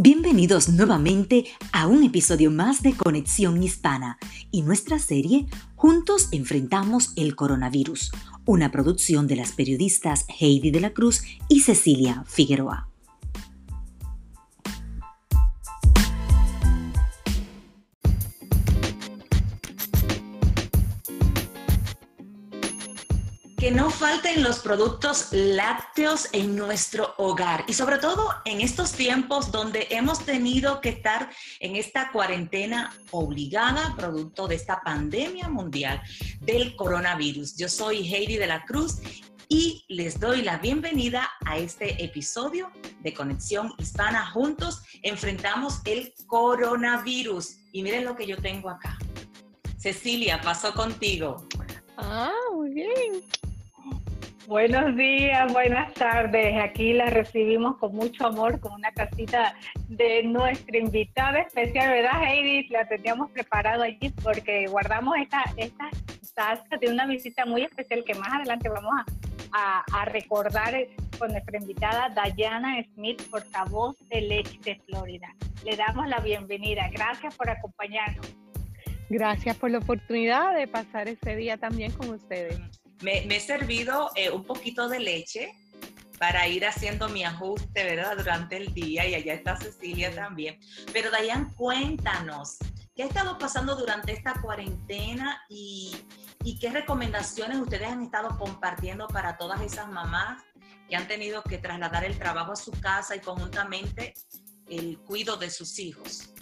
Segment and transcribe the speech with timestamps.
[0.00, 4.16] Bienvenidos nuevamente a un episodio más de Conexión Hispana
[4.52, 8.12] y nuestra serie Juntos enfrentamos el coronavirus,
[8.44, 12.87] una producción de las periodistas Heidi de la Cruz y Cecilia Figueroa.
[24.42, 30.80] Los productos lácteos en nuestro hogar y sobre todo en estos tiempos donde hemos tenido
[30.80, 36.00] que estar en esta cuarentena obligada producto de esta pandemia mundial
[36.40, 37.56] del coronavirus.
[37.56, 38.98] Yo soy Heidi de la Cruz
[39.48, 42.70] y les doy la bienvenida a este episodio
[43.00, 44.30] de Conexión Hispana.
[44.30, 48.98] Juntos enfrentamos el coronavirus y miren lo que yo tengo acá.
[49.78, 51.46] Cecilia, pasó contigo.
[51.96, 53.24] Ah, muy bien.
[54.48, 56.58] Buenos días, buenas tardes.
[56.58, 59.54] Aquí la recibimos con mucho amor, con una casita
[59.88, 62.66] de nuestra invitada especial, ¿verdad, Heidi?
[62.68, 65.90] La teníamos preparado allí porque guardamos esta, esta
[66.34, 68.94] taza de una visita muy especial que más adelante vamos
[69.52, 70.74] a, a, recordar
[71.18, 75.28] con nuestra invitada Dayana Smith, portavoz de Leche de Florida.
[75.62, 76.88] Le damos la bienvenida.
[76.90, 78.34] Gracias por acompañarnos.
[79.10, 82.58] Gracias por la oportunidad de pasar ese día también con ustedes.
[83.00, 85.54] Me, he servido eh, un poquito de leche
[86.18, 88.16] para ir haciendo mi ajuste, ¿verdad?
[88.16, 90.58] Durante el día y allá está Cecilia también.
[90.92, 92.58] Pero Dayan, cuéntanos,
[92.96, 95.96] ¿qué ha estado pasando durante esta cuarentena y,
[96.42, 100.42] y qué recomendaciones ustedes han estado compartiendo para todas esas mamás
[100.88, 104.14] que han tenido que trasladar el trabajo a su casa y conjuntamente
[104.68, 106.32] el cuidado de sus hijos?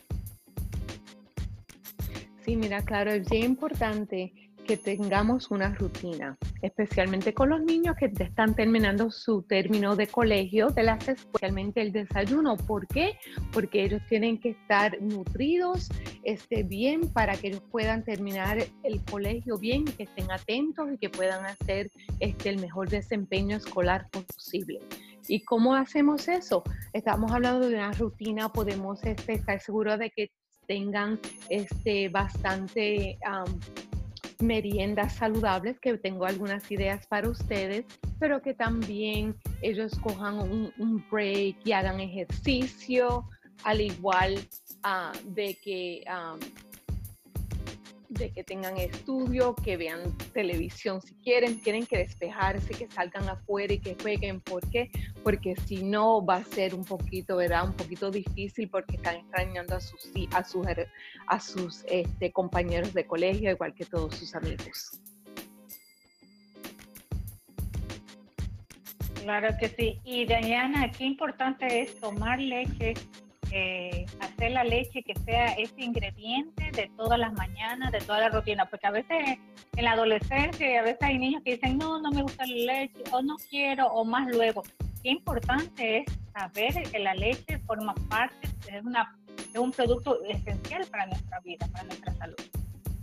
[2.46, 8.12] Sí, mira, claro, es bien importante que tengamos una rutina, especialmente con los niños que
[8.18, 12.56] están terminando su término de colegio, de las especialmente el desayuno.
[12.56, 13.18] ¿Por qué?
[13.52, 15.88] Porque ellos tienen que estar nutridos,
[16.24, 21.10] este, bien, para que ellos puedan terminar el colegio bien, que estén atentos y que
[21.10, 24.80] puedan hacer este, el mejor desempeño escolar posible.
[25.28, 26.62] ¿Y cómo hacemos eso?
[26.92, 30.30] Estamos hablando de una rutina, podemos este, estar seguros de que
[30.66, 33.18] tengan este, bastante
[34.40, 37.84] meriendas saludables, que tengo algunas ideas para ustedes,
[38.18, 43.28] pero que también ellos cojan un, break y hagan ejercicio,
[43.64, 44.38] al igual
[44.82, 46.04] ah, de que
[48.18, 53.74] de que tengan estudio, que vean televisión si quieren, tienen que despejarse, que salgan afuera
[53.74, 54.40] y que jueguen.
[54.40, 54.90] ¿Por qué?
[55.22, 57.64] Porque si no va a ser un poquito, ¿verdad?
[57.66, 60.66] Un poquito difícil porque están extrañando a sus, a sus,
[61.26, 65.00] a sus este, compañeros de colegio, igual que todos sus amigos.
[69.22, 69.98] Claro que sí.
[70.04, 72.94] Y Diana, qué importante es tomar leche
[73.58, 78.28] eh, hacer la leche que sea ese ingrediente de todas las mañanas, de toda la
[78.28, 79.38] rutina, porque a veces
[79.76, 83.02] en la adolescencia, a veces hay niños que dicen, no, no me gusta la leche,
[83.12, 84.62] o no quiero, o más luego.
[85.02, 90.86] Qué importante es saber que la leche forma parte, es, una, es un producto esencial
[90.90, 92.36] para nuestra vida, para nuestra salud.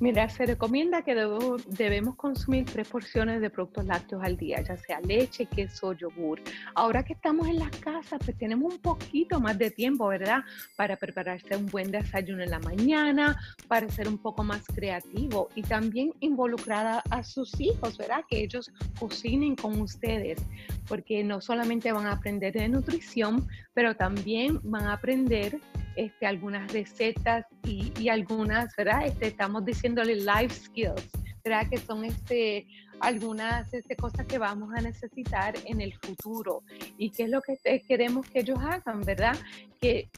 [0.03, 4.99] Mira, se recomienda que debemos consumir tres porciones de productos lácteos al día, ya sea
[4.99, 6.41] leche, queso, yogur.
[6.75, 10.43] Ahora que estamos en las casas, pues tenemos un poquito más de tiempo, ¿verdad?
[10.75, 15.61] Para prepararse un buen desayuno en la mañana, para ser un poco más creativo y
[15.61, 18.25] también involucrada a sus hijos, ¿verdad?
[18.29, 20.37] Que ellos cocinen con ustedes,
[20.85, 25.59] porque no solamente van a aprender de nutrición, pero también van a aprender
[25.95, 29.05] este, algunas recetas y, algunas, ¿verdad?
[29.05, 31.09] Este, estamos diciéndole life skills,
[31.43, 31.69] ¿verdad?
[31.69, 32.67] Que son este,
[32.99, 36.63] algunas este, cosas que vamos a necesitar en el futuro.
[36.97, 37.57] ¿Y qué es lo que
[37.87, 39.35] queremos que ellos hagan, verdad?
[39.79, 40.09] Que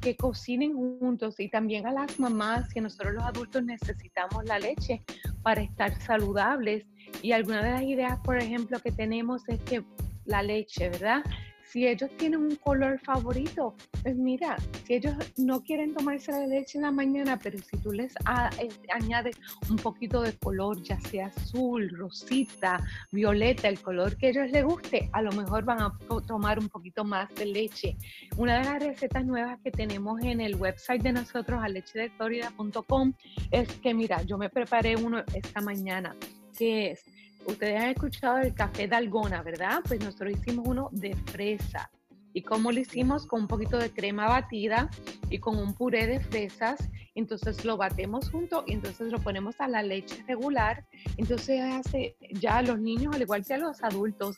[0.00, 5.02] que cocinen juntos y también a las mamás que nosotros los adultos necesitamos la leche
[5.42, 6.86] para estar saludables.
[7.22, 9.84] Y alguna de las ideas, por ejemplo, que tenemos es que
[10.24, 11.22] la leche, ¿verdad?
[11.70, 14.56] Si ellos tienen un color favorito, pues mira,
[14.86, 18.14] si ellos no quieren tomarse la leche en la mañana, pero si tú les
[18.58, 19.36] este, añades
[19.68, 22.82] un poquito de color, ya sea azul, rosita,
[23.12, 25.92] violeta, el color que a ellos les guste, a lo mejor van a
[26.26, 27.96] tomar un poquito más de leche.
[28.38, 33.12] Una de las recetas nuevas que tenemos en el website de nosotros, alechedeflorida.com,
[33.50, 36.16] es que mira, yo me preparé uno esta mañana,
[36.56, 37.04] que es
[37.46, 39.80] ustedes han escuchado el café de algona, ¿verdad?
[39.86, 41.90] Pues nosotros hicimos uno de fresa.
[42.34, 43.26] ¿Y cómo lo hicimos?
[43.26, 44.90] Con un poquito de crema batida
[45.30, 46.78] y con un puré de fresas.
[47.14, 50.84] Entonces lo batemos junto y entonces lo ponemos a la leche regular.
[51.16, 54.36] Entonces hace ya a los niños, al igual que a los adultos,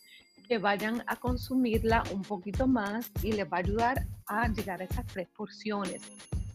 [0.48, 4.84] que vayan a consumirla un poquito más y les va a ayudar a llegar a
[4.84, 6.02] esas tres porciones.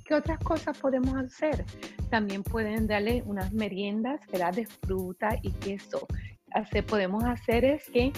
[0.06, 1.66] ¿Qué otras cosas podemos hacer?
[2.10, 4.20] También pueden darle unas meriendas
[4.54, 6.06] de fruta y queso.
[6.56, 8.14] Hace, podemos hacer es que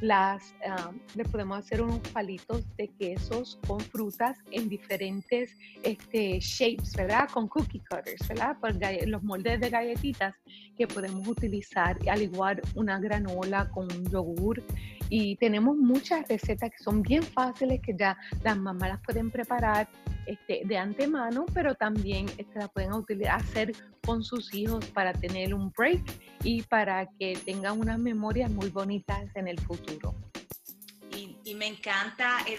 [0.00, 6.96] las, ah, le podemos hacer unos palitos de quesos con frutas en diferentes este, shapes,
[6.96, 7.28] ¿verdad?
[7.28, 8.56] Con cookie cutters, ¿verdad?
[8.58, 8.74] Por
[9.06, 10.34] los moldes de galletitas
[10.76, 14.62] que podemos utilizar, al igual una granola con un yogur
[15.10, 19.86] y tenemos muchas recetas que son bien fáciles que ya las mamás las pueden preparar
[20.24, 23.72] este, de antemano, pero también este, pueden utilizar, hacer
[24.04, 26.02] con sus hijos para tener un break
[26.44, 30.14] y para que tengan unas memorias muy bonitas en el futuro.
[31.44, 32.58] Y, me encanta, eh,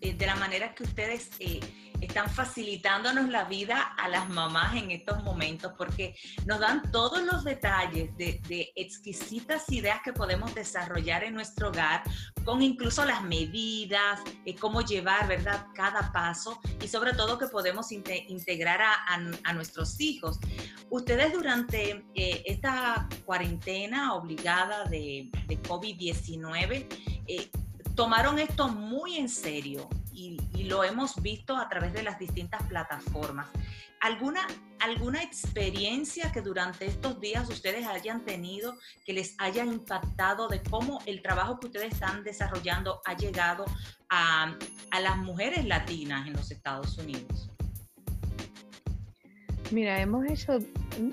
[0.00, 1.30] eh, de la manera que ustedes...
[1.38, 1.60] Eh,
[2.02, 6.16] están facilitándonos la vida a las mamás en estos momentos porque
[6.46, 8.42] nos dan todos los detalles de,
[8.74, 12.02] exquisitas ideas que podemos desarrollar en nuestro hogar,
[12.44, 17.92] con incluso las medidas, eh, cómo llevar, ¿verdad?, cada paso y sobre todo que podemos
[17.92, 20.40] integrar a, nuestros hijos.
[20.90, 26.86] Ustedes durante eh, esta cuarentena obligada de, de COVID-19,
[27.28, 27.50] eh,
[27.94, 33.48] tomaron esto muy en serio y, lo hemos visto a través de las distintas plataformas.
[34.00, 34.46] ¿Alguna,
[34.78, 41.00] ¿Alguna experiencia que durante estos días ustedes hayan tenido que les haya impactado de cómo
[41.04, 43.64] el trabajo que ustedes están desarrollando ha llegado
[44.08, 44.56] a,
[44.92, 47.50] a las mujeres latinas en los Estados Unidos?
[49.72, 50.58] Mira, hemos hecho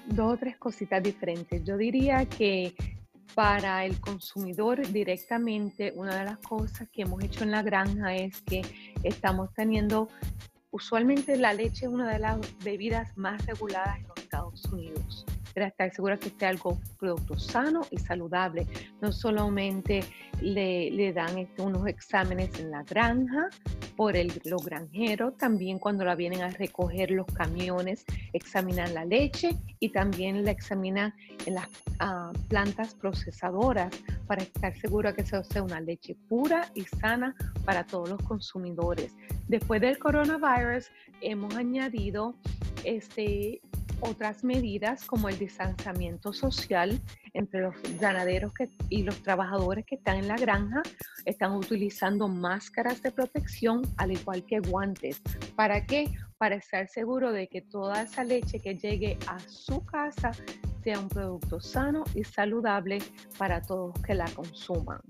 [0.06, 1.64] dos o tres cositas diferentes.
[1.66, 2.76] Yo diría que
[3.40, 8.42] para el consumidor directamente, una de las cosas que hemos hecho en la granja es
[8.42, 8.64] que
[9.04, 10.10] estamos teniendo,
[10.72, 15.68] usualmente la leche es una de las bebidas más reguladas en los Estados Unidos para
[15.68, 18.68] estar segura que esté algo producto sano y saludable.
[19.01, 20.04] No solamente
[20.42, 23.50] le, dan este, unos exámenes en la granja
[23.96, 29.57] por el, los granjeros, también cuando la vienen a recoger los camiones, examinan la leche
[29.80, 31.13] y también la examinan
[31.46, 31.68] en las
[32.00, 33.94] ah, plantas procesadoras
[34.28, 37.36] para estar segura que sea una leche pura y sana
[37.66, 39.16] para todos los consumidores.
[39.48, 40.92] Después del coronavirus
[41.22, 42.36] hemos añadido
[42.84, 43.62] este,
[44.01, 47.00] otras medidas como el distanciamiento social
[47.34, 48.54] entre los ganaderos
[48.90, 50.81] y los trabajadores que están en la granja.
[51.25, 55.22] Están utilizando máscaras de protección al igual que guantes.
[55.56, 56.12] ¿Para qué?
[56.38, 60.31] Para estar seguro de que toda esa leche que llegue a su casa
[60.84, 63.00] sea un producto sano y saludable
[63.38, 65.02] para todos que la consuman.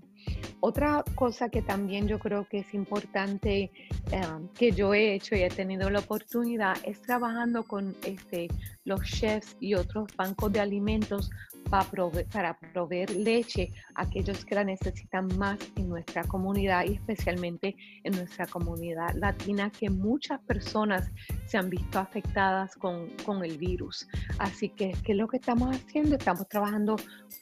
[0.62, 3.72] Otra cosa que también yo creo que es importante
[4.12, 8.50] em, que yo he hecho y he tenido la oportunidad es trabajando con este,
[8.84, 11.30] los chefs y otros bancos de alimentos
[11.70, 18.16] para proveer, leche a aquellos que la necesitan más en nuestra comunidad y especialmente en
[18.16, 21.12] nuestra comunidad latina, que muchas personas
[21.46, 24.08] se han visto afectadas con, con el virus.
[24.40, 26.16] Así que, ¿qué es lo que estamos haciendo?
[26.16, 26.96] Estamos trabajando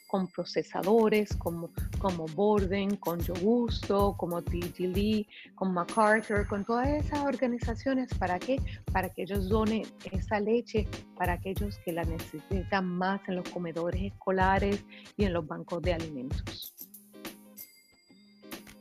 [0.08, 1.70] con procesadores como,
[2.00, 8.14] como Borden, con Yo Gusto, como TG Lee, con MacArthur, con todas esas organizaciones.
[8.14, 8.60] ¿Para qué?
[8.92, 10.88] Para que ellos donen esa leche
[11.18, 14.84] para aquellos que la necesitan más en los comedores escolares
[15.18, 16.77] y en los bancos de alimentos.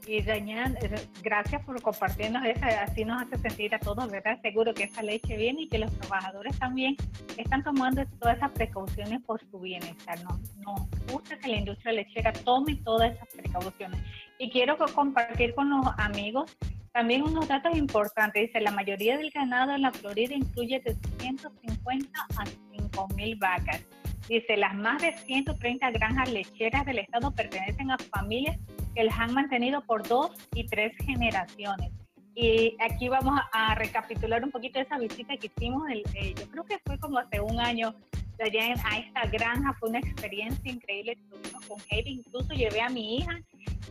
[0.07, 0.77] Y Dañan,
[1.21, 4.41] gracias por compartirnos esa, así nos hace sentir a todos, ¿verdad?
[4.41, 6.97] Seguro que esa leche viene y que los trabajadores también
[7.37, 10.23] están tomando todas esas precauciones por su bienestar.
[10.23, 14.01] No, no gusta que la industria lechera tome todas esas precauciones.
[14.39, 16.57] Y quiero compartir con los amigos
[16.93, 18.47] también unos datos importantes.
[18.47, 23.85] Dice, la mayoría del ganado en la Florida incluye de 150 a 5.000 vacas.
[24.29, 28.57] Dice, las más de 130 granjas lecheras del estado pertenecen a familias
[28.97, 31.93] que las han mantenido por dos y tres generaciones.
[32.35, 36.65] Y aquí vamos a, recapitular un poquito esa visita que hicimos, el, eh, yo creo
[36.65, 37.95] que fue como hace un año,
[38.39, 43.19] allá a esta granja, fue una experiencia increíble, estuvimos con Heidi, incluso llevé a mi
[43.19, 43.39] hija.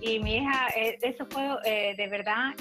[0.02, 2.54] Y mi hija, eh, eso fue eh, de verdad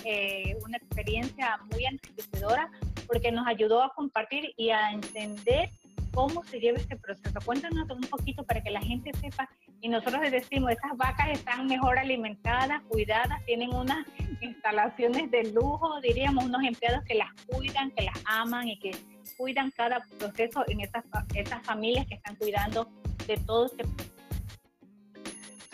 [0.65, 2.71] una experiencia muy enriquecedora
[3.07, 5.71] porque nos ayudó a compartir y a entender
[6.15, 7.39] cómo se lleva este proceso.
[7.45, 9.49] Cuéntanos un poquito para que la gente sepa
[9.81, 14.07] y nosotros les decimos, esas vacas están mejor alimentadas, cuidadas, tienen unas
[14.41, 18.93] instalaciones de lujo, diríamos, unos empleados que las cuidan, que las aman y que
[19.37, 21.05] cuidan cada proceso en estas,
[21.35, 22.89] estas familias que están cuidando
[23.27, 24.15] de todo este proceso.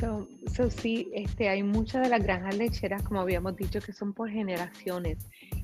[0.01, 4.31] So, sí, este, hay muchas de las granjas lecheras, como habíamos dicho, que son por
[4.31, 5.19] generaciones.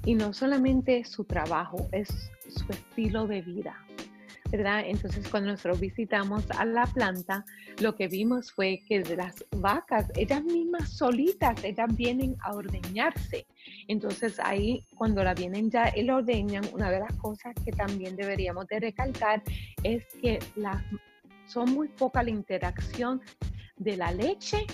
[0.04, 3.85] Y no solamente su trabajo, es su estilo de vida.
[4.56, 7.44] Entonces cuando nosotros visitamos a la planta,
[7.80, 13.46] lo que vimos fue que las vacas, ellas mismas solitas, ellas vienen a ordeñarse.
[13.86, 18.16] Entonces ahí cuando la vienen ya y la ordeñan, una de las cosas que también
[18.16, 19.42] deberíamos de recalcar
[19.82, 20.38] es que
[21.46, 23.20] son muy poca la interacción
[23.76, 24.66] de la leche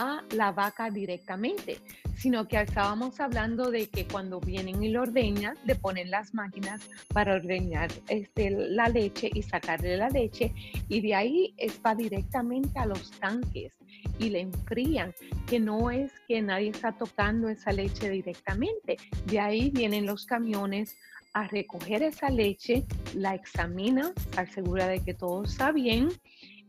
[0.00, 1.76] a la vaca directamente,
[2.16, 6.80] sino que estábamos hablando de que cuando vienen y lo ordeñan, le ponen las máquinas
[7.12, 10.54] para ordeñar este, la leche y sacarle la leche,
[10.88, 11.54] y de ahí
[11.84, 13.72] va directamente a los tanques
[14.18, 15.14] y le enfrían,
[15.46, 20.96] que no es que nadie está tocando esa leche directamente, de ahí vienen los camiones
[21.34, 26.08] a recoger esa leche, la examinan, estar segura de que todo está bien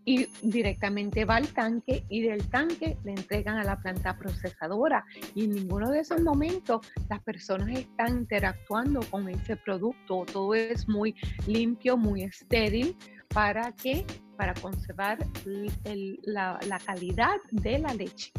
[0.06, 5.06] y directamente va al tanque y del tanque le entregan a la planta procesadora
[5.36, 10.88] y en ninguno de esos momentos las personas están interactuando con ese producto, todo es
[10.88, 11.16] muy
[11.48, 12.96] limpio, muy estéril,
[13.34, 14.06] ¿para qué?
[14.38, 18.32] Para conservar la, calidad de la leche.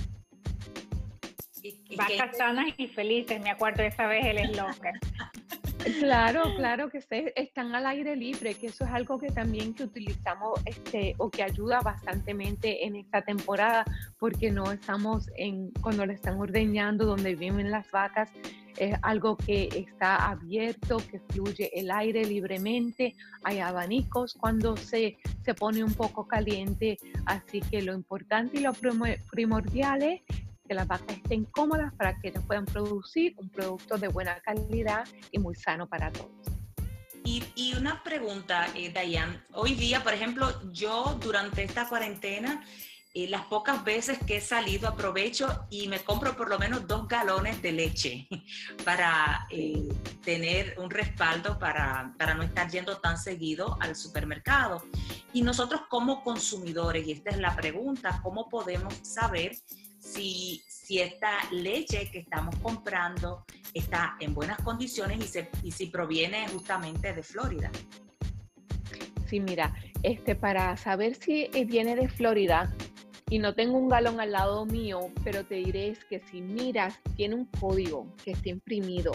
[1.97, 4.99] Vacas sanas y felices, me acuerdo esa vez el eslogan.
[5.99, 7.01] Claro, claro que
[7.35, 11.43] están al aire libre, que eso es algo que también que utilizamos este, o que
[11.43, 13.85] ayuda bastantemente en esta temporada,
[14.19, 18.31] porque no estamos en cuando le están ordeñando donde viven las vacas,
[18.77, 25.55] es algo que está abierto, que fluye el aire libremente, hay abanicos cuando se, se
[25.55, 28.73] pone un poco caliente, así que lo importante y lo
[29.31, 30.23] primordial es
[30.73, 35.07] que las vacas estén cómodas para que ellos puedan producir un producto de buena calidad
[35.31, 36.31] y muy sano para todos.
[37.25, 38.91] Y, y una pregunta, eh.
[39.53, 42.65] Hoy día, por ejemplo, yo durante esta cuarentena,
[43.13, 47.07] eh, las pocas veces que he salido aprovecho y me compro por lo menos dos
[47.07, 48.27] galones de leche
[48.87, 49.91] para eh,
[50.25, 54.83] tener un respaldo para, para no estar yendo tan seguido al supermercado.
[55.35, 59.53] Y nosotros como consumidores, y esta es la pregunta, ¿cómo podemos saber
[60.03, 66.49] si, si esta leche que estamos comprando está en buenas condiciones y, y si proviene
[66.49, 67.71] justamente de Florida.
[69.27, 72.71] Sí, mira, este, para saber si viene de Florida,
[73.33, 77.35] y no tengo un galón al lado mío, pero te diré que si miras, tiene
[77.35, 79.13] un código que está imprimido.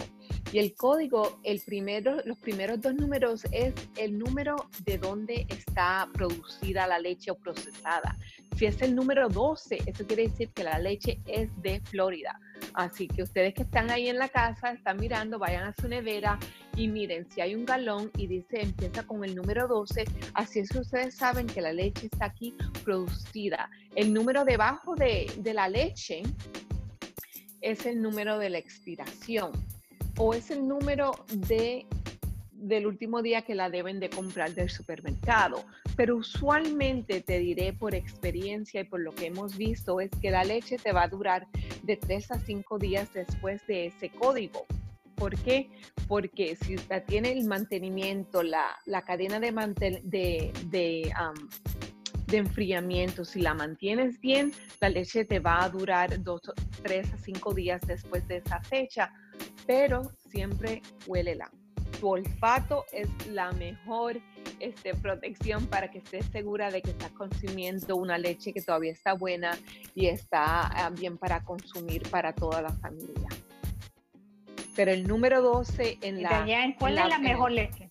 [0.52, 6.08] Y el código, el primero, los primeros dos números es el número de donde está
[6.14, 8.16] producida la leche o procesada.
[8.56, 12.40] Si es el número 12, eso quiere decir que la leche es de Florida.
[12.74, 16.38] Así que ustedes que están ahí en la casa, están mirando, vayan a su nevera
[16.76, 20.04] y miren, si hay un galón y dice empieza con el número 12,
[20.34, 22.54] así es que ustedes saben que la leche está aquí
[22.84, 23.70] producida.
[23.94, 26.22] El número debajo de, de la leche
[27.60, 29.52] es el número de la expiración
[30.18, 31.12] o es el número
[31.48, 31.86] de
[32.58, 35.64] del último día que la deben de comprar del supermercado.
[35.96, 40.44] Pero usualmente te diré por experiencia y por lo que hemos visto es que la
[40.44, 41.46] leche te va a durar
[41.82, 44.66] de 3 a 5 días después de ese código.
[45.14, 45.70] ¿Por qué?
[46.06, 49.50] Porque si usted tiene el mantenimiento, la, cadena de,
[50.04, 51.12] de, de,
[52.26, 56.10] de, enfriamiento, si la mantienes bien, la leche te va a durar
[56.82, 59.12] 3 a 5 días después de esa fecha,
[59.68, 61.48] pero siempre huélela
[62.00, 64.20] tu olfato es la mejor
[64.60, 69.14] este, protección para que estés segura de que estás consumiendo una leche que todavía está
[69.14, 69.56] buena
[69.94, 73.28] y está ah, bien para consumir para toda la familia.
[74.76, 76.46] Pero el número 12 en la...
[76.78, 77.90] ¿Cuál es la mejor leche?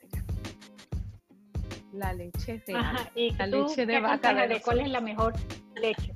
[1.91, 4.33] La leche de, la leche de vaca.
[4.63, 5.33] ¿Cuál es la mejor
[5.75, 6.13] leche?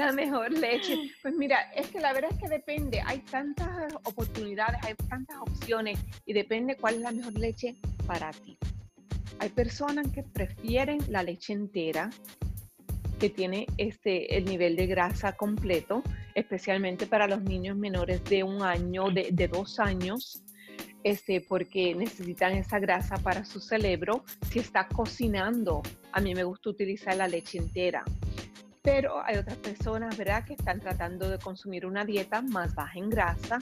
[0.00, 1.12] La mejor leche.
[1.22, 3.02] Pues mira, es que la verdad es que depende.
[3.04, 7.76] Hay tantas oportunidades, hay tantas opciones y depende cuál es la mejor leche
[8.06, 8.56] para ti.
[9.38, 12.10] Hay personas que prefieren la leche entera,
[13.18, 16.02] que tiene este, el nivel de grasa completo,
[16.34, 20.42] especialmente para los niños menores de un año, de, de dos años,
[21.04, 24.24] este, porque necesitan esa grasa para su cerebro.
[24.50, 28.04] Si está cocinando, a mí me gusta utilizar la leche entera
[28.82, 33.10] pero hay otras personas, ¿verdad?, que están tratando de consumir una dieta más baja en
[33.10, 33.58] grasa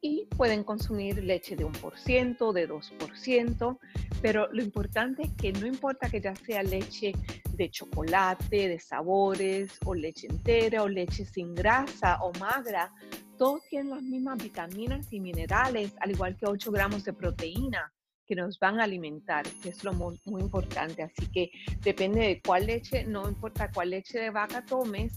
[0.00, 3.78] y pueden consumir leche de 1%, de 2%,
[4.22, 7.12] pero lo importante es que no importa que ya sea leche
[7.50, 12.92] de chocolate, de sabores, o leche entera, o leche sin grasa o magra,
[13.36, 17.92] todos tienen las mismas vitaminas y minerales, al igual que 8 gramos de proteína
[18.28, 21.02] que nos van a alimentar, que es lo muy, importante.
[21.02, 25.14] Así que depende de cuál leche, no importa cuál leche de vaca tomes,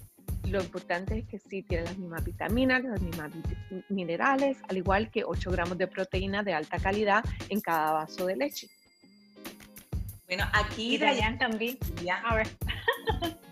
[0.48, 3.32] lo importante es que sí tiene las mismas vitaminas, las mismas
[3.90, 8.38] minerales, al igual que 8 gramos de proteína de alta calidad en cada vaso de
[8.38, 8.68] leche.
[10.26, 10.96] Bueno, aquí...
[10.96, 11.78] Y Dayan también.
[12.24, 12.48] A ver.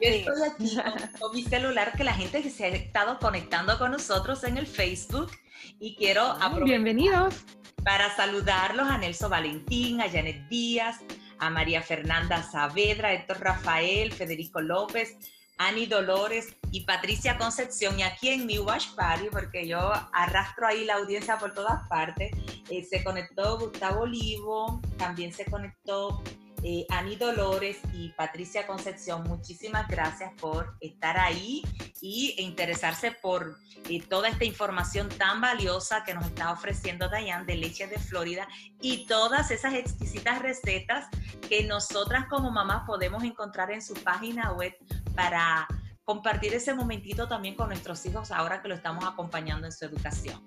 [0.01, 0.77] Yo estoy aquí
[1.19, 5.31] con, mi celular, que la gente se ha estado conectando con nosotros en el Facebook
[5.79, 7.45] y quiero aprovechar Bienvenidos.
[7.83, 10.99] Para saludarlos a Nelson Valentín, a Janet Díaz,
[11.39, 15.15] a María Fernanda Saavedra, Héctor Rafael, Federico López,
[15.57, 17.99] Ani Dolores y Patricia Concepción.
[17.99, 22.31] Y aquí en mi Watch Party, porque yo arrastro ahí la audiencia por todas partes,
[22.69, 26.23] eh, se conectó Gustavo Olivo, también se conectó
[26.63, 31.63] eh, Ani Dolores y Patricia Concepción, muchísimas gracias por estar ahí
[32.01, 33.57] y interesarse por
[33.89, 38.47] eh, toda esta información tan valiosa que nos está ofreciendo Dayan de leche de Florida
[38.81, 41.07] y todas esas exquisitas recetas
[41.47, 44.75] que nosotras como mamás podemos encontrar en su página web
[45.15, 45.67] para
[46.03, 50.43] compartir ese momentito también con nuestros hijos ahora que lo estamos acompañando en su educación.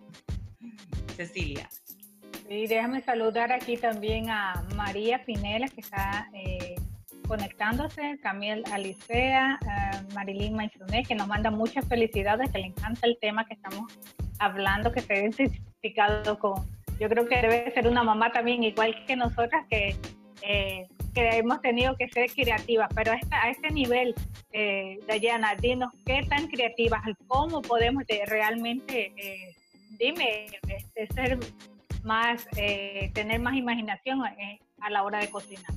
[1.17, 1.69] Cecilia.
[2.49, 6.75] Y déjame saludar aquí también a María Pinela, que está eh,
[7.27, 13.17] conectándose, Camille Alicea, uh, Marilyn Maisonet, que nos manda muchas felicidades, que le encanta el
[13.21, 13.91] tema que estamos
[14.39, 16.55] hablando, que se ha identificado con,
[17.01, 19.97] yo creo que debe ser una mamá también, igual que nosotras, que,
[20.43, 24.15] eh, que hemos tenido que ser creativas, pero a, este nivel,
[24.53, 29.55] eh, Dayana, dinos qué tan creativas, cómo podemos realmente, eh,
[29.99, 31.39] dime, este, ser
[32.05, 35.73] más, eh, tener más imaginación eh, a la hora de cocinar.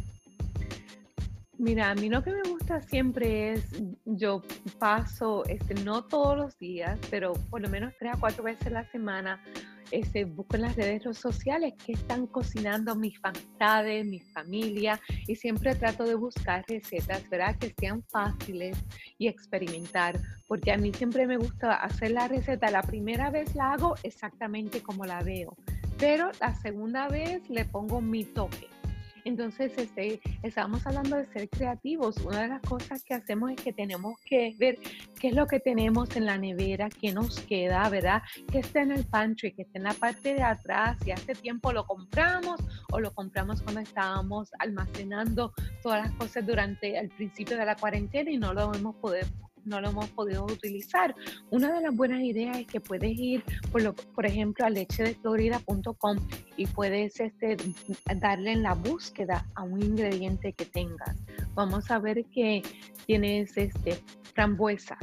[1.57, 3.63] Mira, a mí lo que me gusta siempre es,
[4.03, 4.41] yo
[4.77, 8.71] paso, este, no todos los días, pero por lo menos tres a cuatro veces a
[8.71, 9.41] la semana,
[9.89, 15.75] este, busco en las redes sociales que están cocinando mis amistades, mi familia, y siempre
[15.75, 17.55] trato de buscar recetas, ¿verdad?
[17.57, 18.77] Que sean fáciles
[19.17, 23.71] y experimentar, porque a mí siempre me gusta hacer la receta, la primera vez la
[23.71, 25.55] hago exactamente como la veo
[25.97, 28.67] pero la segunda vez le pongo mi toque.
[29.25, 32.15] Entonces, este, estábamos hablando de ser creativos.
[32.17, 34.77] Una de las cosas que hacemos es que tenemos que ver
[35.19, 38.21] qué es lo que tenemos en la nevera, qué nos queda, ¿verdad?
[38.51, 40.99] Que está en el pantry, que está en la parte de atrás.
[41.03, 46.95] Si hace tiempo lo compramos o lo compramos cuando estábamos almacenando todas las cosas durante
[46.95, 49.25] el principio de la cuarentena y no lo hemos podido
[49.65, 51.15] no lo hemos podido utilizar.
[51.49, 56.17] Una de las buenas ideas es que puedes ir, por, lo, por ejemplo, a lechedeflorida.com
[56.57, 57.57] y puedes este,
[58.17, 61.17] darle en la búsqueda a un ingrediente que tengas.
[61.53, 62.61] Vamos a ver que
[63.05, 63.99] tienes este,
[64.33, 64.99] frambuesas,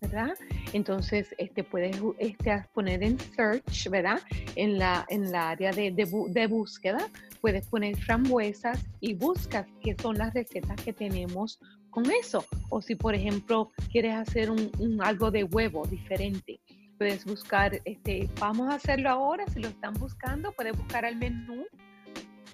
[0.00, 0.34] ¿verdad?
[0.72, 4.20] Entonces, este, puedes este, poner en search, ¿verdad?
[4.54, 7.08] En la, en la área de, de, de, búsqueda,
[7.40, 11.58] puedes poner frambuesas y buscas qué son las recetas que tenemos
[12.06, 12.44] eso.
[12.68, 14.70] O si, por ejemplo, quieres hacer un,
[15.02, 16.60] algo de huevo diferente,
[16.96, 21.64] puedes buscar, este, vamos a hacerlo ahora, si lo están buscando, puedes buscar el menú,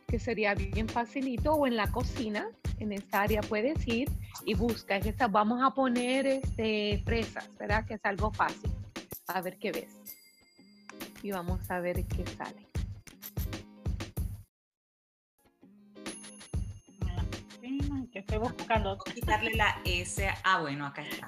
[0.07, 4.11] que sería bien facilito, o en la cocina, en esa área puedes ir
[4.45, 7.87] y busca, esta, vamos a poner este, fresas, ¿verdad?
[7.87, 8.71] Que es algo fácil.
[9.29, 10.19] A ver qué ves.
[11.23, 12.67] Y vamos a ver qué sale.
[18.15, 18.97] Que estoy buscando.
[19.13, 20.27] quitarle la S.
[20.45, 21.27] Ah, bueno, acá está.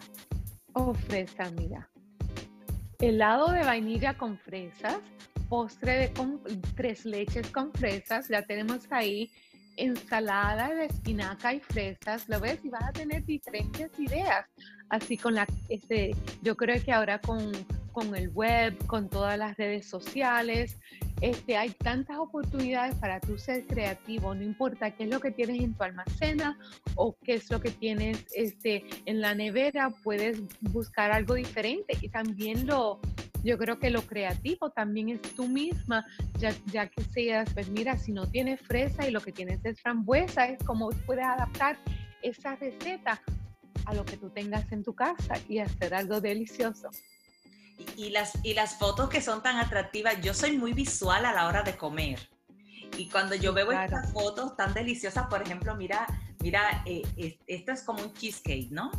[0.73, 1.89] Oh, fresa, mira.
[3.01, 5.01] Helado de vainilla con fresas,
[5.49, 6.41] postre de con
[6.77, 9.31] tres leches con fresas, ya tenemos ahí
[9.77, 14.47] ensalada de espinaca y fresas, lo ves y vas a tener diferentes ideas.
[14.89, 17.51] Así con la, este, yo creo que ahora con,
[17.91, 20.79] con el web, con todas las redes sociales,
[21.21, 25.61] este, hay tantas oportunidades para tú ser creativo, no importa qué es lo que tienes
[25.61, 26.59] en tu almacena
[26.95, 32.09] o qué es lo que tienes este, en la nevera, puedes buscar algo diferente y
[32.09, 33.01] también lo,
[33.43, 36.07] yo creo que lo creativo también es tú misma,
[36.39, 39.81] ya, ya que seas, pues mira, si no tienes fresa y lo que tienes es
[39.81, 41.79] frambuesa, es como puedes adaptar
[42.23, 43.21] esa receta
[43.85, 46.91] a lo que tú tengas en tu casa y hacer algo delicioso.
[47.97, 51.47] Y, las, y las fotos que son tan atractivas, yo soy muy visual a la
[51.47, 52.19] hora de comer.
[52.97, 56.07] Y cuando yo veo estas fotos tan deliciosas, por ejemplo, mira,
[56.41, 58.91] mira, eh, esto es como un cheesecake, ¿no?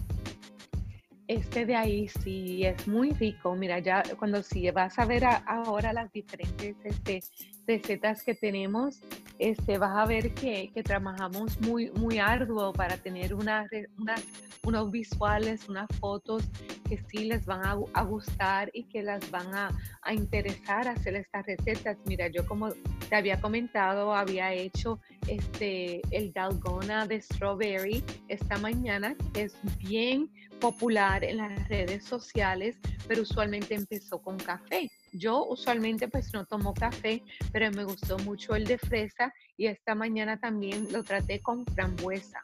[1.27, 3.53] Este de ahí sí es muy rico.
[3.55, 7.21] Mira, ya cuando sí vas a ver ahora las diferentes este,
[7.67, 9.01] recetas que tenemos,
[9.37, 13.69] este, vas a ver que, que trabajamos muy, muy arduo para tener unas,
[14.63, 16.43] unos visuales, unas fotos
[16.87, 19.69] que sí les van a, a gustar y que las van a,
[20.03, 21.97] a, interesar hacer estas recetas.
[22.05, 22.69] Mira, yo como
[23.09, 30.29] te había comentado, había hecho este, el dalgona de strawberry esta mañana, que es bien
[30.59, 34.89] popular en las redes sociales, pero usualmente empezó con café.
[35.13, 39.95] Yo usualmente pues no tomo café, pero me gustó mucho el de fresa y esta
[39.95, 42.41] mañana también lo traté con frambuesa.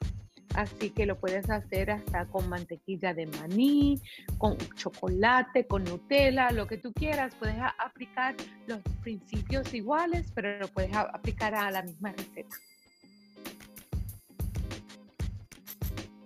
[0.54, 4.00] Así que lo puedes hacer hasta con mantequilla de maní,
[4.38, 7.34] con chocolate, con Nutella, lo que tú quieras.
[7.40, 8.36] Puedes aplicar
[8.68, 12.56] los principios iguales, pero lo puedes aplicar a la misma receta.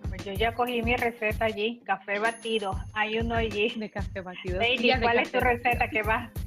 [0.10, 2.78] Pues yo ya cogí mi receta allí, café batido.
[2.94, 3.70] Hay uno allí.
[3.78, 4.60] De café batido.
[4.60, 6.32] Baby, ¿cuál es tu receta que va?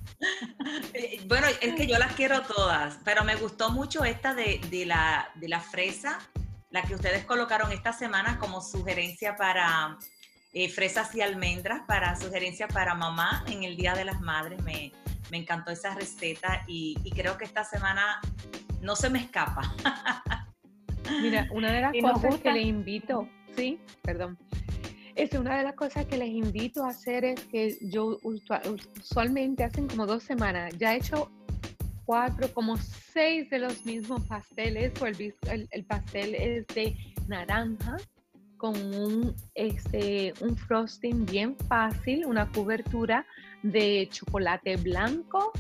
[0.93, 5.31] Eh, bueno, es que yo las quiero todas, pero me gustó mucho esta de, la,
[5.37, 6.19] de la fresa
[6.71, 9.99] la que ustedes colocaron esta semana como sugerencia para
[10.53, 14.63] eh, fresas y almendras, para sugerencia para mamá en el Día de las Madres.
[14.63, 14.93] Me,
[15.33, 18.21] encantó esa receta y, creo que esta semana
[18.81, 19.75] no se me escapa.
[21.23, 24.39] Mira, una de las cosas que les invito, sí, perdón.
[25.15, 29.87] Es una de las cosas que les invito a hacer es que yo usualmente hacen
[29.87, 31.31] como dos semanas, ya he hecho
[32.11, 35.33] cuatro, como seis de los mismos pasteles, o el,
[35.71, 36.97] el, pastel es de
[37.29, 37.99] naranja
[38.57, 43.25] con un, este, un frosting bien fácil, una cobertura
[43.63, 45.53] de chocolate blanco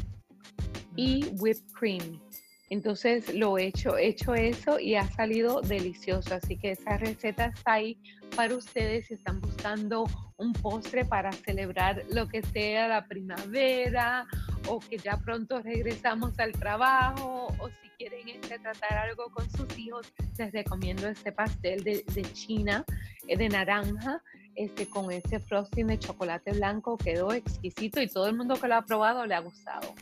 [0.96, 2.20] y whipped cream.
[2.68, 6.34] Entonces lo he hecho, he hecho eso y ha salido delicioso.
[6.34, 7.96] Así que esa receta está ahí
[8.34, 10.04] para ustedes si están buscando
[10.36, 14.26] un postre para celebrar lo que sea la primavera
[14.68, 19.78] o que ya pronto regresamos al trabajo o si quieren este, tratar algo con sus
[19.78, 22.84] hijos, les recomiendo este pastel de, China
[23.26, 24.22] eh, de naranja
[24.54, 26.96] este, con ese frosting de chocolate blanco.
[26.96, 29.94] Quedó exquisito y todo el mundo que lo ha probado le ha gustado.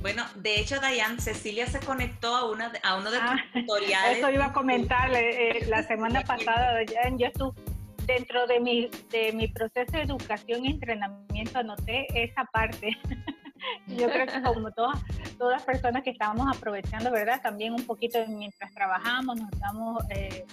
[0.00, 4.18] Bueno, de hecho, Dayan, Cecilia se conectó a, una, a uno de tus ah, tutoriales.
[4.18, 5.58] Eso iba a comentarle.
[5.58, 7.52] Eh, la semana pasada, Dayan, yo estuve
[8.06, 12.96] dentro de mi, de mi proceso de educación y entrenamiento, anoté esa parte.
[13.86, 14.98] yo creo que como todas,
[15.38, 17.40] todas personas que estábamos aprovechando, ¿verdad?
[17.42, 20.44] También un poquito mientras trabajamos, nos damos eh,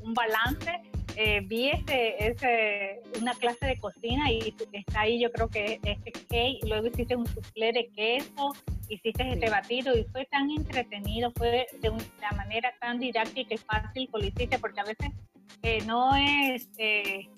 [0.00, 0.70] un balance
[1.16, 6.10] eh, vi ese, ese, una clase de cocina y está ahí yo creo que este
[6.10, 8.52] cake, luego hiciste un soufflé de queso,
[8.88, 14.10] hiciste este batido y fue tan entretenido, fue de una manera tan didáctica y fácil
[14.12, 15.10] que lo hiciste, porque a veces
[15.62, 17.28] eh, no es eh,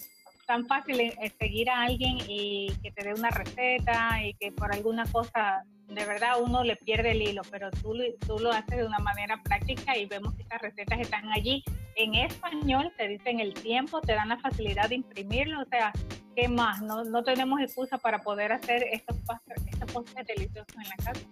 [0.46, 4.72] tan fácil eh, seguir a alguien y que te dé una receta y que por
[4.72, 7.94] alguna cosa de verdad uno le pierde el hilo, pero tú,
[8.26, 11.62] tú lo haces de una manera práctica y vemos que estas recetas están allí
[11.94, 15.92] en español, te dicen el tiempo, te dan la facilidad de imprimirlo, o sea,
[16.34, 16.82] ¿qué más?
[16.82, 21.26] No, no tenemos excusa para poder hacer estos estos postres deliciosos en la casa.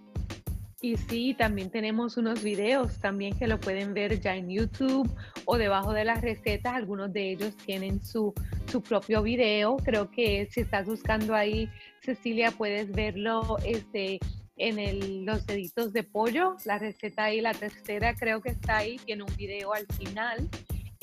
[0.84, 5.10] Y sí, también tenemos unos videos también que lo pueden ver ya en YouTube
[5.46, 6.74] o debajo de las recetas.
[6.74, 8.34] Algunos de ellos tienen su,
[8.70, 9.78] su propio video.
[9.78, 11.70] Creo que si estás buscando ahí,
[12.02, 14.20] Cecilia, puedes verlo este,
[14.58, 16.56] en el, los deditos de pollo.
[16.66, 20.50] La receta ahí, la tercera creo que está ahí, tiene un video al final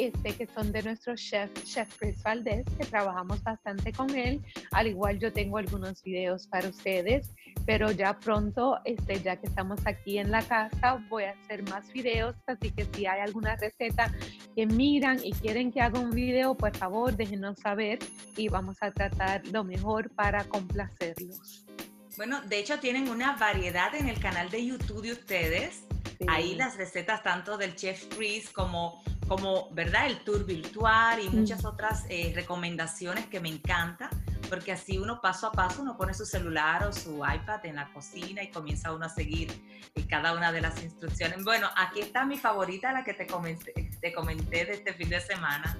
[0.01, 4.41] este, que son de nuestro chef, Chef Chris Valdez, que trabajamos bastante con él.
[4.71, 7.29] Al igual yo tengo algunos videos para ustedes,
[7.67, 11.93] pero ya pronto, este, ya que estamos aquí en la casa, voy a hacer más
[11.93, 14.11] videos, así que si hay alguna receta
[14.55, 17.99] que miran y quieren que haga un video, por favor, déjenos saber
[18.35, 21.70] y vamos a tratar lo mejor para complacerlos.
[22.17, 25.83] Bueno, de hecho tienen una variedad en el canal de YouTube de ustedes.
[26.27, 30.07] Ahí las recetas tanto del chef Chris como como, ¿verdad?
[30.07, 34.09] El tour virtual y muchas otras eh, recomendaciones que me encanta,
[34.49, 37.87] porque así uno paso a paso, uno pone su celular o su iPad en la
[37.93, 39.49] cocina y comienza uno a seguir
[39.95, 41.45] eh, cada una de las instrucciones.
[41.45, 45.21] Bueno, aquí está mi favorita, la que te comenté, te comenté de este fin de
[45.21, 45.77] semana,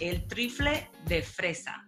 [0.00, 1.86] el trifle de fresa.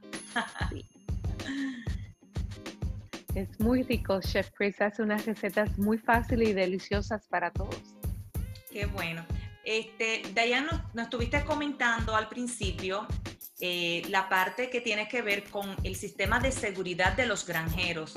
[3.34, 7.76] Es muy rico, Chef Chris hace unas recetas muy fáciles y deliciosas para todos.
[8.70, 9.24] Qué bueno.
[9.64, 13.06] Este, Dayan, nos, estuviste comentando al principio
[13.60, 18.14] eh, la parte que tiene que ver con el sistema de seguridad de los granjeros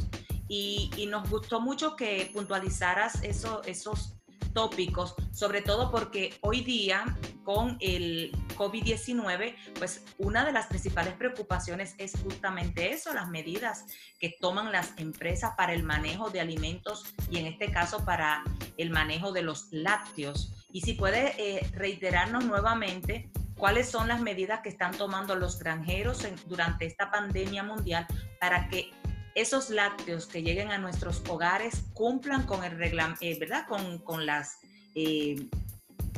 [0.47, 4.15] y, nos gustó mucho que puntualizaras eso, esos
[4.53, 11.95] tópicos, sobre todo porque hoy día con el COVID-19, pues una de las principales preocupaciones
[11.97, 13.85] es justamente eso, las medidas
[14.19, 18.43] que toman las empresas para el manejo de alimentos y en este caso para
[18.77, 20.53] el manejo de los lácteos.
[20.71, 26.25] Y si puede eh, reiterarnos nuevamente cuáles son las medidas que están tomando los granjeros
[26.47, 28.07] durante esta pandemia mundial
[28.39, 28.91] para que
[29.35, 32.81] esos lácteos que lleguen a nuestros hogares cumplan con el
[33.21, 33.65] eh, ¿verdad?
[33.67, 34.59] Con, las
[34.95, 35.47] eh,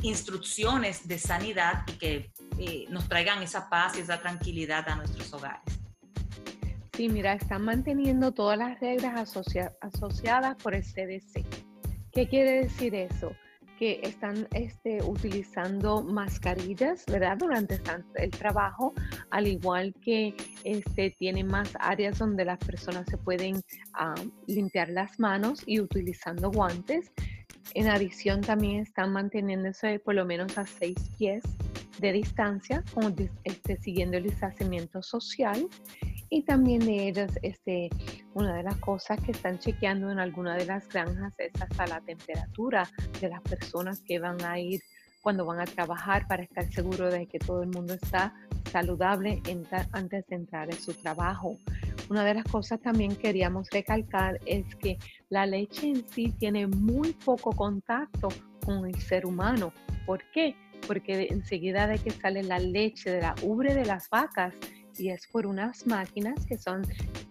[0.02, 5.32] instrucciones de sanidad y que eh, nos traigan esa paz y esa tranquilidad a nuestros
[5.32, 5.62] hogares.
[6.96, 9.36] Sí, mira, están manteniendo todas las reglas
[9.80, 11.44] asociadas por el CDC.
[12.12, 13.32] ¿Qué quiere decir eso?
[13.78, 17.36] Que están este, utilizando mascarillas, ¿verdad?
[17.38, 17.80] Durante
[18.14, 18.94] el trabajo,
[19.30, 20.34] al igual que
[20.64, 23.62] este, tienen más áreas donde las personas se pueden
[23.94, 24.14] ah,
[24.46, 27.12] limpiar las manos y utilizando guantes.
[27.74, 31.42] En adición, también están manteniéndose por lo menos a seis pies
[31.98, 32.84] de distancia,
[33.44, 35.66] este, siguiendo el distanciamiento social
[36.28, 37.90] y también de ellas, este,
[38.34, 42.00] una de las cosas que están chequeando en alguna de las granjas es hasta la
[42.00, 42.88] temperatura
[43.20, 44.80] de las personas que van a ir
[45.22, 48.34] cuando van a trabajar para estar seguro de que todo el mundo está
[48.70, 49.42] saludable
[49.92, 51.58] antes de entrar en su trabajo.
[52.08, 57.12] Una de las cosas también queríamos recalcar es que la leche en sí tiene muy
[57.12, 58.28] poco contacto
[58.64, 59.72] con el ser humano.
[60.06, 60.54] ¿Por qué?
[60.86, 64.54] Porque enseguida de que sale la leche de la ubre de las vacas,
[65.00, 66.82] y es por unas máquinas que son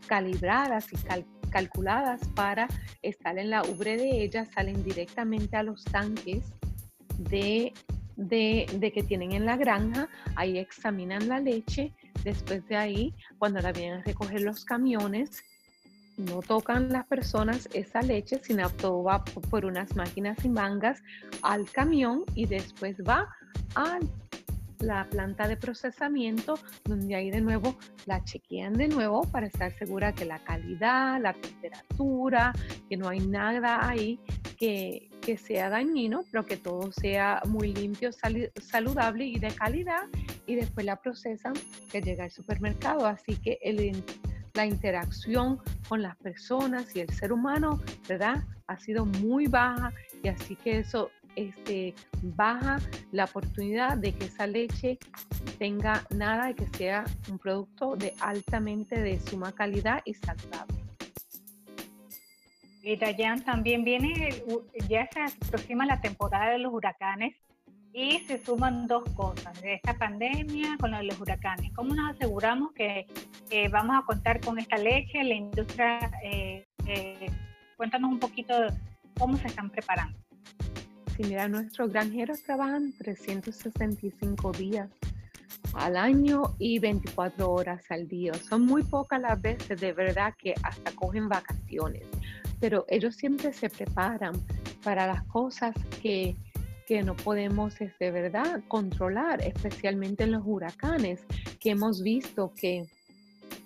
[0.08, 0.98] calibradas y
[1.50, 2.68] calculadas para
[3.02, 6.44] estar en la ubre de ellas, salen directamente a los tanques
[7.18, 7.74] de,
[8.18, 13.72] de, que tienen en la granja, ahí examinan la leche, después de ahí, cuando la
[13.72, 15.44] vienen a recoger los camiones,
[16.18, 21.02] no tocan las personas esa leche, sino todo va por unas máquinas y mangas
[21.42, 23.28] al camión y después va
[23.76, 24.10] al
[24.86, 30.14] la planta de procesamiento, donde ahí de nuevo la chequean de nuevo para estar segura
[30.14, 32.54] que la calidad, la temperatura,
[32.90, 34.20] que no hay nada ahí
[34.58, 38.12] que, que sea dañino, pero que todo sea muy limpio,
[38.62, 40.04] saludable y de calidad,
[40.46, 41.54] y después la procesan
[41.92, 43.06] que llega al supermercado.
[43.06, 44.04] Así que el,
[44.56, 48.44] la interacción con las personas y el ser humano, ¿verdad?
[48.68, 49.94] Ha sido muy baja
[50.24, 52.80] y así que eso este, baja
[53.12, 54.98] la oportunidad de que esa leche
[55.58, 60.76] tenga nada de que sea un producto de altamente de suma calidad y saludable.
[62.84, 64.44] Y Dayan, también viene,
[64.88, 67.36] ya se aproxima la temporada de los huracanes
[67.94, 71.72] y se suman dos cosas, de esta pandemia con los huracanes.
[71.74, 73.08] ¿Cómo nos aseguramos que
[73.72, 75.24] vamos a contar con esta leche?
[75.24, 77.32] La industria, eh, eh,
[77.78, 78.54] cuéntanos un poquito
[79.18, 80.25] cómo se están preparando.
[81.16, 84.90] Sí, mira, nuestros granjeros trabajan 365 días
[85.74, 88.34] al año y 24 horas al día.
[88.34, 92.04] Son muy pocas las veces de verdad que hasta cogen vacaciones,
[92.60, 94.34] pero ellos siempre se preparan
[94.84, 96.36] para las cosas que,
[96.86, 101.22] que no podemos de este, verdad controlar, especialmente en los huracanes,
[101.62, 102.90] que hemos visto que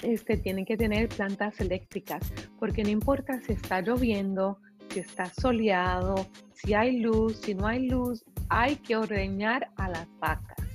[0.03, 2.21] este, tienen que tener plantas eléctricas,
[2.59, 7.87] porque no importa si está lloviendo, si está soleado, si hay luz, si no hay
[7.87, 10.69] luz, hay que ordeñar a las vacas.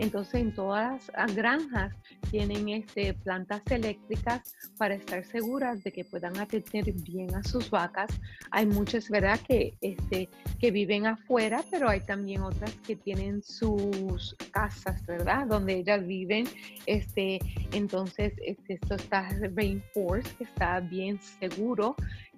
[0.00, 1.94] Entonces en todas las granjas
[2.30, 8.10] tienen este, plantas eléctricas para estar seguras de que puedan atender bien a sus vacas.
[8.50, 14.34] Hay muchas, ¿verdad?, que, este, que viven afuera, pero hay también otras que tienen sus
[14.52, 16.48] casas, ¿verdad?, donde ellas viven.
[16.86, 17.38] Este,
[17.72, 21.94] entonces, este, esto está reinforced, está bien seguro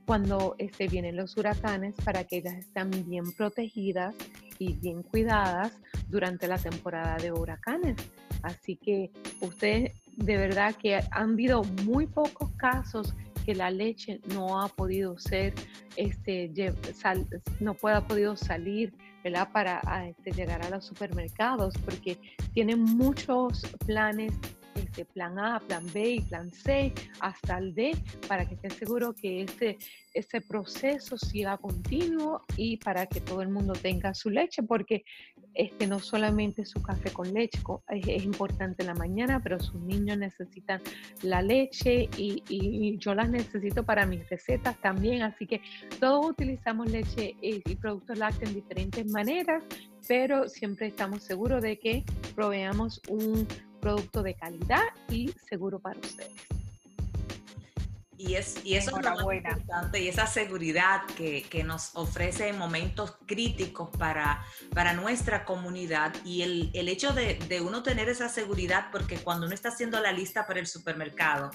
[0.07, 4.15] cuando este, vienen los huracanes para que ellas estén bien protegidas
[4.59, 5.73] y bien cuidadas
[6.09, 7.97] durante la temporada de huracanes.
[8.43, 9.11] Así que
[9.41, 15.19] ustedes de verdad que han habido muy pocos casos que la leche no ha podido
[15.19, 15.55] ser,
[15.97, 16.53] este,
[17.61, 19.49] no pueda podido salir ¿verdad?
[19.53, 22.19] para este, llegar a los supermercados porque
[22.53, 24.33] tienen muchos planes
[24.75, 27.97] este plan A, plan B y plan C hasta el D
[28.29, 29.79] para que estén seguros que este,
[30.15, 35.05] este proceso siga continuo y para que todo el mundo tenga su leche, porque
[35.55, 37.59] este, no solamente su café con leche
[37.89, 40.81] es, importante en la mañana, pero sus niños necesitan
[41.23, 45.61] la leche y, y, yo las necesito para mis recetas también, así que
[46.01, 49.63] todos utilizamos leche y, y productos lácteos en diferentes maneras,
[50.09, 52.05] pero siempre estamos seguros de que
[52.35, 53.47] proveamos un
[53.83, 56.33] producto de calidad y seguro para ustedes.
[58.17, 62.57] Y, es, y eso es lo importante y esa seguridad que, que, nos ofrece en
[62.57, 68.29] momentos críticos para, para nuestra comunidad y el, el hecho de, de, uno tener esa
[68.29, 71.51] seguridad porque cuando uno está haciendo la lista para el supermercado,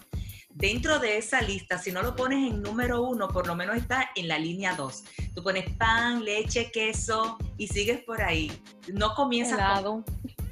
[0.57, 4.09] dentro de esa lista, si no lo pones en número uno, por lo menos está
[4.15, 5.03] en la línea dos.
[5.33, 8.51] Tú pones pan, leche, queso y sigues por ahí.
[8.91, 9.59] No comienzas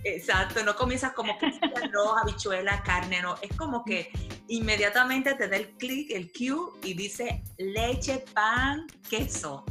[0.05, 1.47] Exacto, no comienzas como que
[1.83, 3.37] arroz, habichuela, carne, no.
[3.41, 4.11] Es como que
[4.47, 9.65] inmediatamente te da el clic, el cue y dice leche, pan, queso.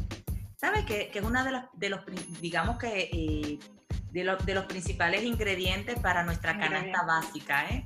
[0.56, 0.84] ¿Sabes?
[0.86, 2.00] Que, que es una de, las, de los,
[2.40, 3.58] digamos que, eh,
[4.10, 7.84] de, de, los principales ingredientes para nuestra canasta básica, ¿eh?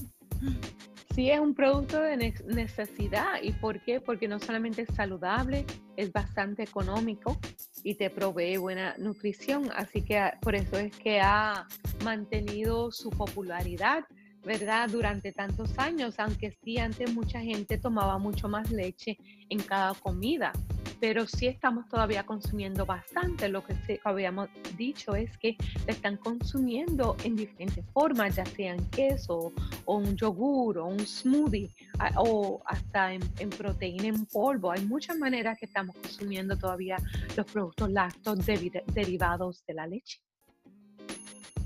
[1.19, 3.43] Sí, es un producto de necesidad.
[3.43, 4.01] ¿Y por qué?
[4.01, 7.41] Porque no solamente es saludable, es bastante económico
[7.83, 9.69] y te provee buena nutrición.
[9.75, 11.67] Así que ah, por eso es que ha
[12.05, 14.05] mantenido su popularidad
[14.45, 14.89] ¿verdad?
[14.89, 19.19] Durante tantos años, aunque sí antes mucha gente tomaba mucho más leche
[19.51, 20.53] en cada comida,
[21.01, 23.49] pero sí estamos todavía consumiendo bastante.
[23.49, 25.57] Lo que habíamos dicho es que
[25.87, 29.53] están consumiendo en diferentes formas, ya sean queso
[29.85, 31.71] o un yogur o un smoothie
[32.17, 34.71] o hasta en, en proteína en polvo.
[34.71, 36.97] Hay muchas maneras que estamos consumiendo todavía
[37.37, 40.21] los productos lácteos derivados de la leche.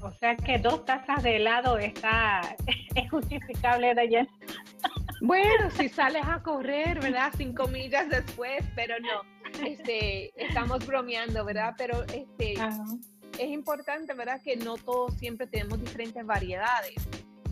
[0.03, 2.57] O sea que dos tazas de helado está
[2.95, 4.29] es justificable, Dayan.
[5.23, 7.33] Bueno, si sales a correr, ¿verdad?
[7.37, 9.23] Cinco millas después, pero no.
[9.65, 11.75] Este, estamos bromeando, ¿verdad?
[11.79, 12.55] Pero este,
[13.39, 14.41] es importante, ¿verdad?
[14.43, 16.95] Que no todos siempre tenemos diferentes variedades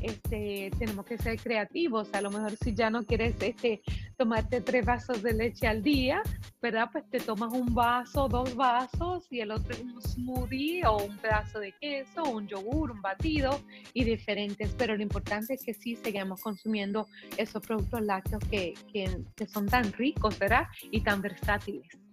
[0.01, 2.09] este, tenemos que ser creativos.
[2.13, 3.83] A lo mejor si ya no quieres este,
[4.17, 6.23] tomarte tres vasos de leche al día,
[6.61, 6.89] ¿verdad?
[6.93, 11.17] Pues te tomas un vaso, dos vasos y el otro es un smoothie o un
[11.19, 13.61] pedazo de queso, un yogur, un batido
[13.95, 14.75] y diferentes.
[14.77, 19.67] Pero lo importante es que sí sigamos consumiendo esos productos lácteos que, que, que son
[19.67, 20.67] tan ricos, ¿verdad?
[20.91, 22.10] Y tan versátiles.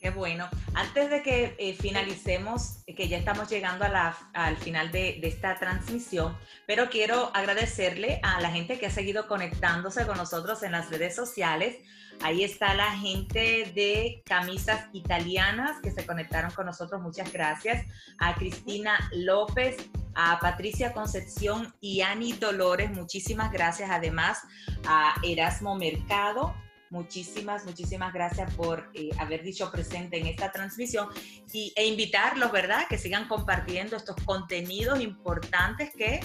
[0.00, 0.48] Qué bueno.
[0.72, 3.84] Antes de que eh, finalicemos, que ya estamos llegando
[4.32, 10.06] al final de, esta transmisión, pero quiero agradecerle a la gente que ha seguido conectándose
[10.06, 11.76] con nosotros en las redes sociales.
[12.22, 17.02] Ahí está la gente de camisas italianas que se conectaron con nosotros.
[17.02, 17.86] Muchas gracias.
[18.16, 19.76] A Cristina López,
[20.14, 22.90] a Patricia Concepción y Ani Dolores.
[22.90, 23.90] Muchísimas gracias.
[23.90, 24.40] Además,
[24.86, 26.54] a Erasmo Mercado
[26.90, 31.08] Muchísimas, muchísimas gracias por eh, haber dicho presente en esta transmisión
[31.52, 36.18] y, e invitarlos, ¿verdad?, que sigan compartiendo estos contenidos importantes que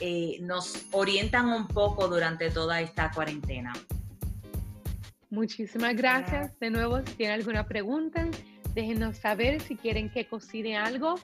[0.00, 3.74] eh, nos orientan un poco durante toda esta cuarentena.
[5.28, 6.58] Muchísimas gracias.
[6.60, 8.26] De nuevo, si tienen alguna pregunta,
[8.74, 11.16] déjenos saber si quieren que cocine algo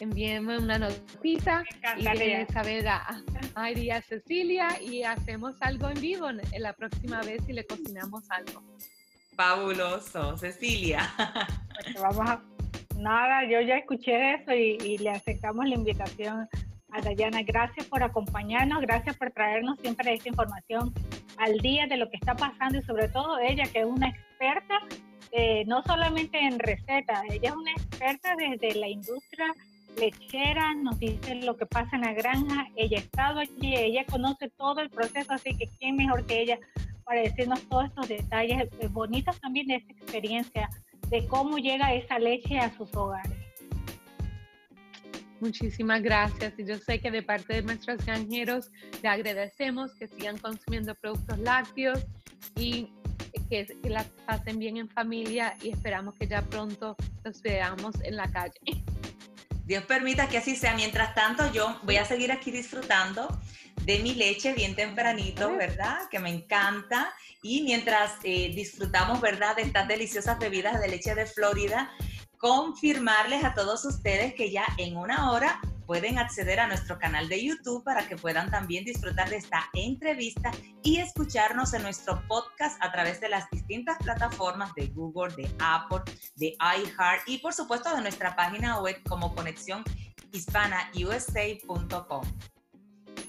[0.00, 1.64] envíenme una notita
[1.96, 3.22] y le saber a,
[3.54, 8.62] a Cecilia y hacemos algo en vivo en, la próxima vez y le cocinamos algo.
[9.34, 11.10] Fabuloso, Cecilia.
[12.00, 12.42] vamos a,
[12.96, 16.48] nada, yo ya escuché eso y, le aceptamos la invitación
[16.90, 17.42] a Dayana.
[17.42, 20.92] Gracias por acompañarnos, gracias por traernos siempre esta información
[21.38, 24.80] al día de lo que está pasando y sobre todo ella que es una experta
[25.32, 29.52] eh, no solamente en recetas, ella es una experta desde la industria
[29.98, 34.50] lechera, nos dice lo que pasa en la granja, ella ha estado allí, ella conoce
[34.50, 36.58] todo el proceso, así que quién mejor que ella
[37.04, 40.68] para decirnos todos estos detalles eh, bonitos también de esta experiencia,
[41.08, 43.32] de cómo llega esa leche a sus hogares.
[45.40, 46.54] Muchísimas gracias.
[46.58, 48.70] Y yo sé que de parte de nuestros granjeros
[49.02, 52.04] le agradecemos que sigan consumiendo productos lácteos
[52.56, 52.90] y
[53.50, 58.16] que, que las pasen bien en familia y esperamos que ya pronto los veamos en
[58.16, 58.60] la calle.
[59.66, 60.74] Dios permita que así sea.
[60.74, 63.28] Mientras tanto, yo voy a seguir aquí disfrutando
[63.82, 66.08] de mi leche bien tempranito, ¿verdad?
[66.08, 67.12] Que me encanta.
[67.42, 69.56] Y mientras eh, disfrutamos, ¿verdad?
[69.56, 71.90] De estas deliciosas bebidas de leche de Florida,
[72.38, 77.44] confirmarles a todos ustedes que ya en una hora pueden acceder a nuestro canal de
[77.44, 80.50] YouTube para que puedan también disfrutar de esta entrevista
[80.82, 86.02] y escucharnos en nuestro podcast a través de las distintas plataformas de Google, de Apple,
[86.36, 89.84] de iHeart y por supuesto de nuestra página web como conexión
[90.32, 92.24] hispanausa.com.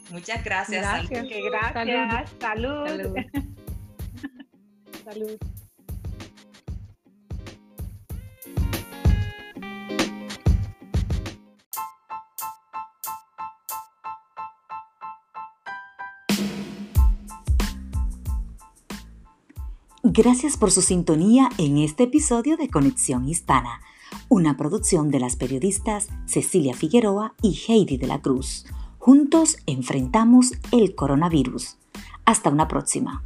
[0.09, 0.81] Muchas gracias.
[0.81, 1.25] Gracias.
[1.29, 2.29] Gracias.
[2.39, 2.85] Salud.
[2.87, 3.15] Salud.
[5.03, 5.37] Salud.
[20.09, 23.81] Gracias por su sintonía en este episodio de Conexión Hispana,
[24.29, 28.65] una producción de las periodistas Cecilia Figueroa y Heidi de la Cruz.
[28.99, 31.75] Juntos enfrentamos el coronavirus.
[32.23, 33.21] Hasta una próxima.